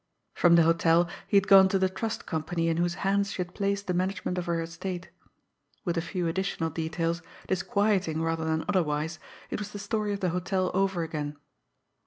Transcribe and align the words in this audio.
From 0.33 0.55
the 0.55 0.63
hotel 0.63 1.07
he 1.27 1.37
had 1.37 1.47
gone 1.47 1.67
to 1.69 1.77
the 1.77 1.87
trust 1.87 2.25
company 2.25 2.69
in 2.69 2.77
whose 2.77 2.95
hands 3.05 3.31
she 3.31 3.43
had 3.43 3.53
placed 3.53 3.85
the 3.85 3.93
management 3.93 4.39
of 4.39 4.47
her 4.47 4.59
estate. 4.59 5.09
With 5.85 5.95
a 5.95 6.01
few 6.01 6.27
additional 6.27 6.71
details, 6.71 7.21
disquieting 7.45 8.19
rather 8.23 8.43
than 8.45 8.65
otherwise, 8.67 9.19
it 9.51 9.59
was 9.59 9.69
the 9.69 9.77
story 9.77 10.11
of 10.11 10.19
the 10.19 10.29
hotel 10.29 10.71
over 10.73 11.03
again. 11.03 11.35